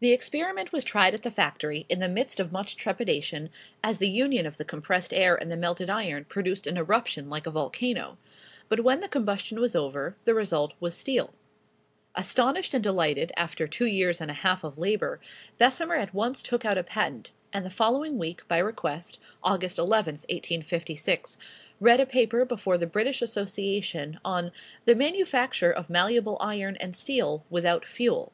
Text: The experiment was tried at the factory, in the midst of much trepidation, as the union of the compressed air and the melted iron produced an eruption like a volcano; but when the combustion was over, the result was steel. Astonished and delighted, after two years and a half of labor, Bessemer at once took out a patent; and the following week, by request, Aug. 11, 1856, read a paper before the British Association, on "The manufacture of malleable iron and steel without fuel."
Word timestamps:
The 0.00 0.12
experiment 0.12 0.70
was 0.70 0.84
tried 0.84 1.14
at 1.14 1.22
the 1.22 1.30
factory, 1.30 1.86
in 1.88 1.98
the 1.98 2.10
midst 2.10 2.40
of 2.40 2.52
much 2.52 2.76
trepidation, 2.76 3.48
as 3.82 3.96
the 3.96 4.10
union 4.10 4.44
of 4.44 4.58
the 4.58 4.66
compressed 4.66 5.14
air 5.14 5.34
and 5.34 5.50
the 5.50 5.56
melted 5.56 5.88
iron 5.88 6.26
produced 6.26 6.66
an 6.66 6.76
eruption 6.76 7.30
like 7.30 7.46
a 7.46 7.50
volcano; 7.50 8.18
but 8.68 8.80
when 8.84 9.00
the 9.00 9.08
combustion 9.08 9.58
was 9.58 9.74
over, 9.74 10.14
the 10.26 10.34
result 10.34 10.74
was 10.78 10.94
steel. 10.94 11.32
Astonished 12.14 12.74
and 12.74 12.84
delighted, 12.84 13.32
after 13.34 13.66
two 13.66 13.86
years 13.86 14.20
and 14.20 14.30
a 14.30 14.34
half 14.44 14.62
of 14.62 14.76
labor, 14.76 15.20
Bessemer 15.56 15.94
at 15.96 16.12
once 16.12 16.42
took 16.42 16.66
out 16.66 16.76
a 16.76 16.82
patent; 16.84 17.32
and 17.50 17.64
the 17.64 17.70
following 17.70 18.18
week, 18.18 18.46
by 18.46 18.58
request, 18.58 19.18
Aug. 19.42 19.62
11, 19.78 20.16
1856, 20.16 21.38
read 21.80 21.98
a 21.98 22.04
paper 22.04 22.44
before 22.44 22.76
the 22.76 22.86
British 22.86 23.22
Association, 23.22 24.20
on 24.22 24.52
"The 24.84 24.94
manufacture 24.94 25.72
of 25.72 25.88
malleable 25.88 26.36
iron 26.42 26.76
and 26.76 26.94
steel 26.94 27.42
without 27.48 27.86
fuel." 27.86 28.32